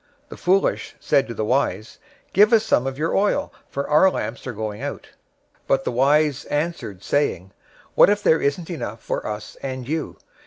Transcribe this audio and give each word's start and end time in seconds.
}025:008 0.29 0.29
The 0.29 0.37
foolish 0.37 0.95
said 0.99 1.27
to 1.27 1.35
the 1.35 1.45
wise, 1.45 1.99
'Give 2.33 2.53
us 2.53 2.63
some 2.63 2.87
of 2.87 2.97
your 2.97 3.15
oil, 3.15 3.53
for 3.69 3.87
our 3.87 4.09
lamps 4.09 4.47
are 4.47 4.51
going 4.51 4.81
out.' 4.81 5.03
025:009 5.65 5.67
But 5.67 5.83
the 5.83 5.91
wise 5.91 6.45
answered, 6.45 7.03
saying, 7.03 7.51
'What 7.93 8.09
if 8.09 8.23
there 8.23 8.41
isn't 8.41 8.71
enough 8.71 9.01
for 9.03 9.27
us 9.27 9.57
and 9.61 9.87
you? 9.87 10.17